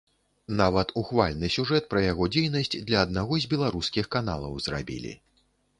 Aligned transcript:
Нават 0.61 0.93
ухвальны 1.01 1.51
сюжэт 1.57 1.83
пра 1.93 2.01
яго 2.05 2.29
дзейнасць 2.33 2.75
для 2.89 2.97
аднаго 3.09 3.33
з 3.45 3.53
беларускіх 3.53 4.05
каналаў 4.19 4.61
зрабілі. 4.69 5.17